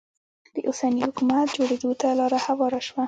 [0.55, 2.99] د اوسني حکومت جوړېدو ته لاره هواره شوه.